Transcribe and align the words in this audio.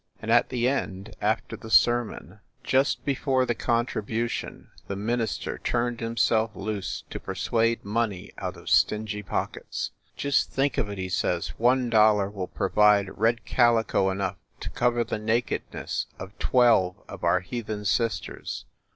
And 0.19 0.31
at 0.31 0.49
the 0.49 0.67
end, 0.67 1.15
after 1.21 1.55
the 1.55 1.69
sermon, 1.69 2.39
just 2.63 3.05
before 3.05 3.45
the 3.45 3.49
64 3.51 3.67
FIND 3.67 3.67
THE 3.67 3.67
WOMAN 3.67 3.85
contribution, 3.85 4.69
the 4.87 4.95
minister 4.95 5.57
turned 5.59 5.99
himself 5.99 6.55
loose 6.55 7.03
to 7.11 7.19
persuade 7.19 7.85
money 7.85 8.31
out 8.39 8.57
of 8.57 8.67
stingy 8.67 9.21
pockets. 9.21 9.91
"Just 10.17 10.51
think 10.51 10.79
of 10.79 10.89
it!" 10.89 10.97
he 10.97 11.07
says, 11.07 11.49
"one 11.59 11.91
dollar 11.91 12.31
will 12.31 12.47
pro 12.47 12.69
vide 12.69 13.15
red 13.15 13.45
calico 13.45 14.09
enough 14.09 14.37
to 14.61 14.71
cover 14.71 15.03
the 15.03 15.19
nakedness 15.19 16.07
of 16.17 16.35
twelve 16.39 16.95
of 17.07 17.23
our 17.23 17.41
heathen 17.41 17.85
sisters! 17.85 18.65